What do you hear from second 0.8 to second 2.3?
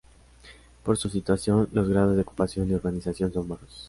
Por su situación, los grados de